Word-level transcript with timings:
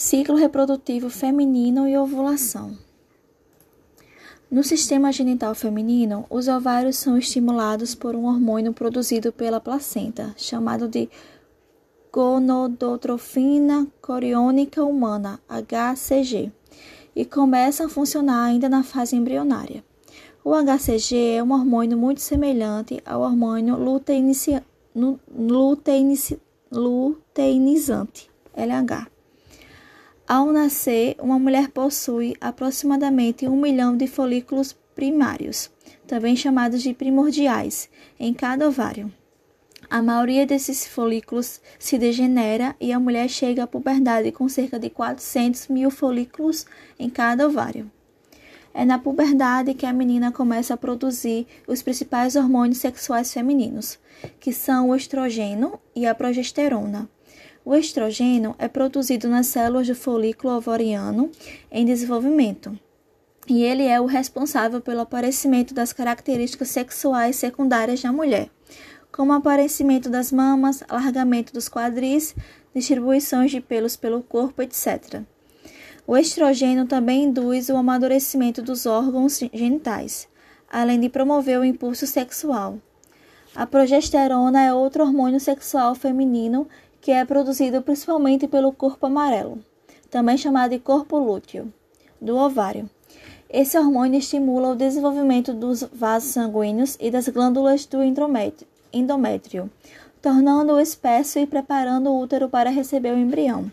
Ciclo 0.00 0.36
reprodutivo 0.36 1.10
feminino 1.10 1.88
e 1.88 1.98
ovulação. 1.98 2.78
No 4.48 4.62
sistema 4.62 5.10
genital 5.10 5.56
feminino, 5.56 6.24
os 6.30 6.46
ovários 6.46 6.94
são 6.94 7.18
estimulados 7.18 7.96
por 7.96 8.14
um 8.14 8.26
hormônio 8.26 8.72
produzido 8.72 9.32
pela 9.32 9.58
placenta, 9.58 10.32
chamado 10.36 10.86
de 10.86 11.10
gonodotrofina 12.12 13.88
coriônica 14.00 14.84
humana, 14.84 15.40
HCG, 15.48 16.52
e 17.16 17.24
começam 17.24 17.86
a 17.86 17.90
funcionar 17.90 18.44
ainda 18.44 18.68
na 18.68 18.84
fase 18.84 19.16
embrionária. 19.16 19.82
O 20.44 20.54
HCG 20.54 21.38
é 21.38 21.42
um 21.42 21.50
hormônio 21.50 21.98
muito 21.98 22.20
semelhante 22.20 23.02
ao 23.04 23.22
hormônio 23.22 23.76
luteinizante, 26.70 28.30
LH 28.54 29.17
ao 30.28 30.52
nascer, 30.52 31.16
uma 31.18 31.38
mulher 31.38 31.68
possui 31.68 32.36
aproximadamente 32.38 33.48
um 33.48 33.56
milhão 33.56 33.96
de 33.96 34.06
folículos 34.06 34.76
primários, 34.94 35.70
também 36.06 36.36
chamados 36.36 36.82
de 36.82 36.92
primordiais, 36.92 37.88
em 38.20 38.34
cada 38.34 38.68
ovário. 38.68 39.10
A 39.88 40.02
maioria 40.02 40.44
desses 40.44 40.86
folículos 40.86 41.62
se 41.78 41.96
degenera 41.96 42.76
e 42.78 42.92
a 42.92 43.00
mulher 43.00 43.26
chega 43.30 43.62
à 43.62 43.66
puberdade 43.66 44.30
com 44.30 44.46
cerca 44.50 44.78
de 44.78 44.90
400 44.90 45.68
mil 45.68 45.90
folículos 45.90 46.66
em 46.98 47.08
cada 47.08 47.46
ovário. 47.46 47.90
É 48.74 48.84
na 48.84 48.98
puberdade 48.98 49.72
que 49.72 49.86
a 49.86 49.94
menina 49.94 50.30
começa 50.30 50.74
a 50.74 50.76
produzir 50.76 51.46
os 51.66 51.80
principais 51.80 52.36
hormônios 52.36 52.78
sexuais 52.78 53.32
femininos, 53.32 53.98
que 54.38 54.52
são 54.52 54.90
o 54.90 54.94
estrogênio 54.94 55.80
e 55.96 56.06
a 56.06 56.14
progesterona. 56.14 57.08
O 57.70 57.74
estrogênio 57.74 58.54
é 58.58 58.66
produzido 58.66 59.28
nas 59.28 59.48
células 59.48 59.86
do 59.86 59.94
folículo 59.94 60.54
ovariano 60.56 61.30
em 61.70 61.84
desenvolvimento, 61.84 62.74
e 63.46 63.62
ele 63.62 63.82
é 63.82 64.00
o 64.00 64.06
responsável 64.06 64.80
pelo 64.80 65.02
aparecimento 65.02 65.74
das 65.74 65.92
características 65.92 66.68
sexuais 66.68 67.36
secundárias 67.36 68.00
da 68.00 68.10
mulher, 68.10 68.48
como 69.12 69.32
o 69.32 69.34
aparecimento 69.34 70.08
das 70.08 70.32
mamas, 70.32 70.82
alargamento 70.88 71.52
dos 71.52 71.68
quadris, 71.68 72.34
distribuições 72.74 73.50
de 73.50 73.60
pelos 73.60 73.96
pelo 73.96 74.22
corpo, 74.22 74.62
etc. 74.62 75.20
O 76.06 76.16
estrogênio 76.16 76.86
também 76.86 77.24
induz 77.24 77.68
o 77.68 77.76
amadurecimento 77.76 78.62
dos 78.62 78.86
órgãos 78.86 79.40
genitais, 79.52 80.26
além 80.72 80.98
de 80.98 81.10
promover 81.10 81.60
o 81.60 81.64
impulso 81.66 82.06
sexual. 82.06 82.78
A 83.54 83.66
progesterona 83.66 84.62
é 84.62 84.72
outro 84.72 85.02
hormônio 85.02 85.40
sexual 85.40 85.94
feminino 85.94 86.66
que 87.00 87.10
é 87.10 87.24
produzido 87.24 87.82
principalmente 87.82 88.46
pelo 88.46 88.72
corpo 88.72 89.06
amarelo, 89.06 89.58
também 90.10 90.36
chamado 90.36 90.70
de 90.70 90.78
corpo 90.78 91.18
lúteo, 91.18 91.72
do 92.20 92.36
ovário. 92.36 92.88
Esse 93.50 93.78
hormônio 93.78 94.18
estimula 94.18 94.72
o 94.72 94.76
desenvolvimento 94.76 95.54
dos 95.54 95.82
vasos 95.92 96.32
sanguíneos 96.32 96.96
e 97.00 97.10
das 97.10 97.28
glândulas 97.28 97.86
do 97.86 97.98
endométrio, 98.02 99.70
tornando-o 100.20 100.80
espesso 100.80 101.38
e 101.38 101.46
preparando 101.46 102.10
o 102.10 102.20
útero 102.20 102.48
para 102.48 102.68
receber 102.68 103.14
o 103.14 103.18
embrião. 103.18 103.72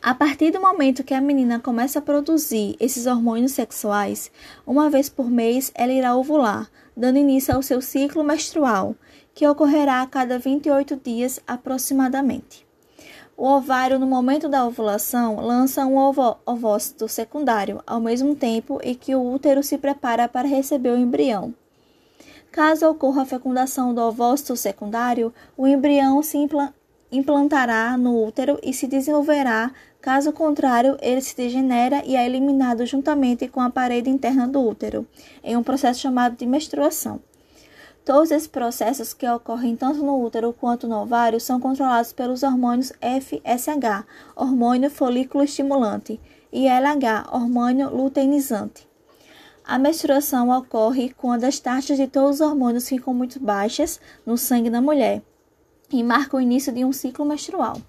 A 0.00 0.14
partir 0.14 0.52
do 0.52 0.60
momento 0.60 1.02
que 1.02 1.12
a 1.12 1.20
menina 1.20 1.58
começa 1.58 1.98
a 1.98 2.02
produzir 2.02 2.76
esses 2.78 3.06
hormônios 3.06 3.52
sexuais, 3.52 4.30
uma 4.66 4.88
vez 4.88 5.08
por 5.08 5.28
mês 5.28 5.72
ela 5.74 5.92
irá 5.92 6.16
ovular, 6.16 6.70
dando 6.98 7.16
início 7.16 7.54
ao 7.54 7.62
seu 7.62 7.80
ciclo 7.80 8.24
menstrual, 8.24 8.96
que 9.32 9.46
ocorrerá 9.46 10.02
a 10.02 10.06
cada 10.06 10.36
28 10.36 10.96
dias 10.96 11.38
aproximadamente. 11.46 12.66
O 13.36 13.46
ovário, 13.46 14.00
no 14.00 14.06
momento 14.06 14.48
da 14.48 14.66
ovulação, 14.66 15.36
lança 15.36 15.86
um 15.86 15.96
ovócito 16.44 17.06
secundário, 17.06 17.80
ao 17.86 18.00
mesmo 18.00 18.34
tempo 18.34 18.80
em 18.82 18.96
que 18.96 19.14
o 19.14 19.22
útero 19.22 19.62
se 19.62 19.78
prepara 19.78 20.28
para 20.28 20.48
receber 20.48 20.90
o 20.90 20.98
embrião. 20.98 21.54
Caso 22.50 22.88
ocorra 22.90 23.22
a 23.22 23.26
fecundação 23.26 23.94
do 23.94 24.00
ovócito 24.00 24.56
secundário, 24.56 25.32
o 25.56 25.68
embrião 25.68 26.20
se 26.20 26.36
implantará 27.10 27.96
no 27.96 28.24
útero 28.24 28.58
e 28.62 28.72
se 28.72 28.86
desenvolverá, 28.86 29.72
caso 30.00 30.32
contrário, 30.32 30.96
ele 31.00 31.20
se 31.20 31.36
degenera 31.36 32.02
e 32.04 32.16
é 32.16 32.24
eliminado 32.24 32.84
juntamente 32.86 33.48
com 33.48 33.60
a 33.60 33.70
parede 33.70 34.10
interna 34.10 34.46
do 34.46 34.60
útero, 34.60 35.06
em 35.42 35.56
um 35.56 35.62
processo 35.62 36.00
chamado 36.00 36.36
de 36.36 36.46
menstruação. 36.46 37.20
Todos 38.04 38.30
esses 38.30 38.48
processos 38.48 39.12
que 39.12 39.28
ocorrem 39.28 39.76
tanto 39.76 40.02
no 40.02 40.22
útero 40.24 40.54
quanto 40.58 40.88
no 40.88 41.02
ovário 41.02 41.38
são 41.38 41.60
controlados 41.60 42.12
pelos 42.12 42.42
hormônios 42.42 42.92
FSH, 43.02 44.06
hormônio 44.34 44.90
folículo 44.90 45.44
estimulante, 45.44 46.18
e 46.50 46.66
LH, 46.66 47.28
hormônio 47.30 47.90
luteinizante. 47.90 48.88
A 49.62 49.78
menstruação 49.78 50.48
ocorre 50.48 51.12
quando 51.14 51.44
as 51.44 51.58
taxas 51.58 51.98
de 51.98 52.06
todos 52.06 52.36
os 52.36 52.40
hormônios 52.40 52.88
ficam 52.88 53.12
muito 53.12 53.38
baixas 53.38 54.00
no 54.24 54.38
sangue 54.38 54.70
da 54.70 54.80
mulher 54.80 55.22
e 55.90 56.02
marca 56.02 56.36
o 56.36 56.40
início 56.40 56.72
de 56.72 56.84
um 56.84 56.92
ciclo 56.92 57.24
menstrual. 57.24 57.80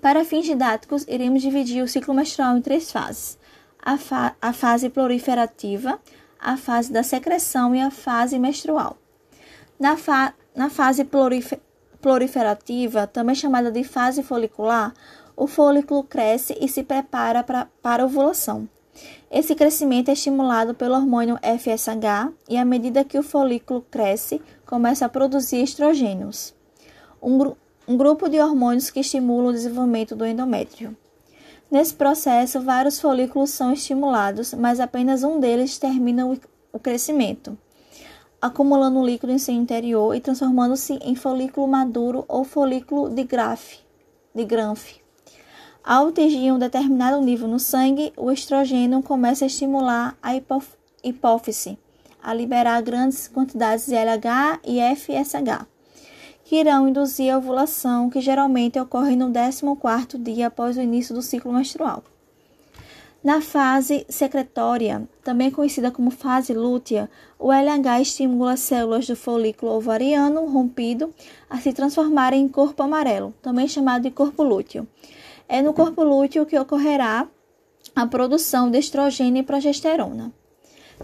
Para 0.00 0.24
fins 0.24 0.44
didáticos, 0.44 1.04
iremos 1.08 1.42
dividir 1.42 1.82
o 1.82 1.88
ciclo 1.88 2.14
menstrual 2.14 2.56
em 2.56 2.62
três 2.62 2.90
fases: 2.90 3.38
a, 3.82 3.96
fa 3.96 4.36
a 4.40 4.52
fase 4.52 4.88
proliferativa, 4.88 6.00
a 6.38 6.56
fase 6.56 6.92
da 6.92 7.02
secreção 7.02 7.74
e 7.74 7.80
a 7.80 7.90
fase 7.90 8.38
menstrual. 8.38 8.96
Na, 9.78 9.96
fa 9.96 10.34
na 10.54 10.70
fase 10.70 11.06
proliferativa, 12.00 13.06
também 13.06 13.34
chamada 13.34 13.70
de 13.70 13.84
fase 13.84 14.22
folicular, 14.22 14.92
o 15.36 15.46
folículo 15.46 16.02
cresce 16.02 16.56
e 16.60 16.68
se 16.68 16.82
prepara 16.82 17.42
pra, 17.42 17.68
para 17.80 18.02
a 18.02 18.06
ovulação. 18.06 18.68
Esse 19.30 19.54
crescimento 19.54 20.08
é 20.08 20.12
estimulado 20.12 20.74
pelo 20.74 20.94
hormônio 20.94 21.38
FSH 21.42 22.32
e, 22.48 22.56
à 22.56 22.64
medida 22.64 23.04
que 23.04 23.18
o 23.18 23.22
folículo 23.22 23.84
cresce, 23.90 24.40
começa 24.64 25.04
a 25.04 25.08
produzir 25.08 25.62
estrogênios, 25.62 26.54
um, 27.22 27.36
gru 27.36 27.56
um 27.86 27.96
grupo 27.96 28.28
de 28.28 28.38
hormônios 28.38 28.90
que 28.90 29.00
estimulam 29.00 29.48
o 29.48 29.52
desenvolvimento 29.52 30.14
do 30.14 30.26
endométrio. 30.26 30.96
Nesse 31.70 31.94
processo, 31.94 32.60
vários 32.60 33.00
folículos 33.00 33.50
são 33.50 33.72
estimulados, 33.72 34.54
mas 34.54 34.80
apenas 34.80 35.22
um 35.22 35.38
deles 35.38 35.78
termina 35.78 36.26
o 36.72 36.78
crescimento, 36.78 37.56
acumulando 38.40 39.04
líquido 39.04 39.32
em 39.32 39.38
seu 39.38 39.54
interior 39.54 40.14
e 40.14 40.20
transformando-se 40.20 40.94
em 41.02 41.14
folículo 41.14 41.68
maduro 41.68 42.24
ou 42.28 42.44
folículo 42.44 43.10
de 43.10 43.24
Graf, 43.24 43.80
de 44.34 44.44
Granf. 44.44 44.98
Ao 45.88 46.08
atingir 46.08 46.52
um 46.52 46.58
determinado 46.58 47.18
nível 47.22 47.48
no 47.48 47.58
sangue, 47.58 48.12
o 48.14 48.30
estrogênio 48.30 49.02
começa 49.02 49.46
a 49.46 49.46
estimular 49.46 50.18
a 50.22 50.32
hipófise, 51.02 51.78
a 52.22 52.34
liberar 52.34 52.82
grandes 52.82 53.26
quantidades 53.26 53.86
de 53.86 53.94
LH 53.94 54.60
e 54.66 54.80
FSH 54.94 55.66
que 56.44 56.56
irão 56.56 56.86
induzir 56.86 57.32
a 57.32 57.38
ovulação, 57.38 58.10
que 58.10 58.20
geralmente 58.20 58.78
ocorre 58.78 59.16
no 59.16 59.30
14º 59.30 60.22
dia 60.22 60.48
após 60.48 60.76
o 60.76 60.82
início 60.82 61.14
do 61.14 61.22
ciclo 61.22 61.54
menstrual. 61.54 62.04
Na 63.24 63.40
fase 63.40 64.04
secretória, 64.10 65.08
também 65.24 65.50
conhecida 65.50 65.90
como 65.90 66.10
fase 66.10 66.52
lútea, 66.52 67.08
o 67.38 67.50
LH 67.50 68.02
estimula 68.02 68.52
as 68.52 68.60
células 68.60 69.06
do 69.06 69.16
folículo 69.16 69.72
ovariano 69.72 70.44
rompido 70.44 71.14
a 71.48 71.58
se 71.58 71.72
transformarem 71.72 72.42
em 72.42 72.48
corpo 72.48 72.82
amarelo, 72.82 73.32
também 73.40 73.66
chamado 73.66 74.02
de 74.02 74.10
corpo 74.10 74.42
lúteo. 74.42 74.86
É 75.48 75.62
no 75.62 75.72
corpo 75.72 76.04
lúteo 76.04 76.44
que 76.44 76.58
ocorrerá 76.58 77.26
a 77.96 78.06
produção 78.06 78.70
de 78.70 78.78
estrogênio 78.78 79.40
e 79.40 79.42
progesterona. 79.42 80.30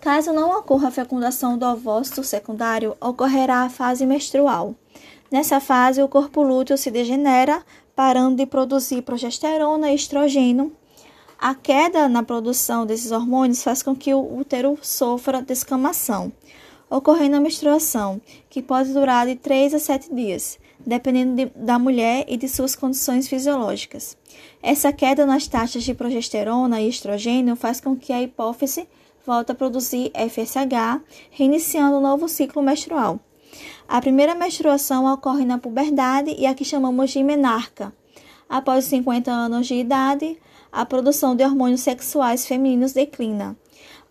Caso 0.00 0.32
não 0.32 0.58
ocorra 0.58 0.88
a 0.88 0.90
fecundação 0.90 1.56
do 1.56 1.64
ovócito 1.64 2.24
secundário, 2.24 2.96
ocorrerá 3.00 3.62
a 3.62 3.70
fase 3.70 4.04
menstrual. 4.04 4.74
Nessa 5.30 5.60
fase, 5.60 6.02
o 6.02 6.08
corpo 6.08 6.42
lúteo 6.42 6.76
se 6.76 6.90
degenera, 6.90 7.62
parando 7.94 8.36
de 8.36 8.44
produzir 8.44 9.02
progesterona 9.02 9.92
e 9.92 9.94
estrogênio. 9.94 10.72
A 11.38 11.54
queda 11.54 12.08
na 12.08 12.24
produção 12.24 12.84
desses 12.84 13.12
hormônios 13.12 13.62
faz 13.62 13.80
com 13.80 13.94
que 13.94 14.12
o 14.12 14.38
útero 14.38 14.76
sofra 14.82 15.40
descamação, 15.40 16.32
ocorrendo 16.90 17.36
a 17.36 17.40
menstruação, 17.40 18.20
que 18.50 18.60
pode 18.60 18.92
durar 18.92 19.24
de 19.26 19.36
3 19.36 19.74
a 19.74 19.78
7 19.78 20.12
dias, 20.12 20.58
dependendo 20.86 21.36
de, 21.36 21.46
da 21.54 21.78
mulher 21.78 22.24
e 22.28 22.36
de 22.36 22.48
suas 22.48 22.74
condições 22.74 23.28
fisiológicas. 23.28 24.16
Essa 24.62 24.92
queda 24.92 25.26
nas 25.26 25.46
taxas 25.46 25.84
de 25.84 25.94
progesterona 25.94 26.80
e 26.80 26.88
estrogênio 26.88 27.56
faz 27.56 27.80
com 27.80 27.96
que 27.96 28.12
a 28.12 28.22
hipófise 28.22 28.88
volte 29.26 29.52
a 29.52 29.54
produzir 29.54 30.10
FSH, 30.14 31.00
reiniciando 31.30 31.96
um 31.96 32.00
novo 32.00 32.28
ciclo 32.28 32.62
menstrual. 32.62 33.20
A 33.88 34.00
primeira 34.00 34.34
menstruação 34.34 35.12
ocorre 35.12 35.44
na 35.44 35.58
puberdade 35.58 36.34
e 36.38 36.46
a 36.46 36.54
que 36.54 36.64
chamamos 36.64 37.10
de 37.10 37.22
menarca. 37.22 37.92
Após 38.48 38.84
50 38.86 39.30
anos 39.30 39.66
de 39.66 39.74
idade, 39.74 40.38
a 40.70 40.84
produção 40.86 41.36
de 41.36 41.44
hormônios 41.44 41.82
sexuais 41.82 42.46
femininos 42.46 42.92
declina. 42.92 43.56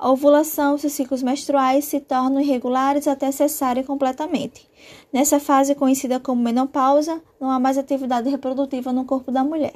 A 0.02 0.10
ovulação 0.10 0.74
os 0.74 0.82
ciclos 0.82 1.22
menstruais 1.22 1.86
se 1.86 2.00
tornam 2.00 2.42
irregulares 2.42 3.08
até 3.08 3.32
cessarem 3.32 3.84
completamente. 3.84 4.68
Nessa 5.14 5.40
fase 5.40 5.76
conhecida 5.76 6.20
como 6.20 6.42
menopausa, 6.42 7.22
não 7.40 7.52
há 7.52 7.60
mais 7.60 7.78
atividade 7.78 8.28
reprodutiva 8.28 8.92
no 8.92 9.06
corpo 9.06 9.32
da 9.32 9.44
mulher. 9.44 9.76